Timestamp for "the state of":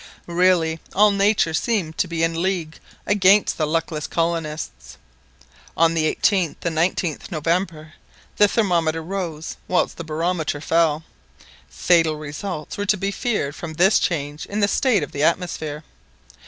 14.59-15.11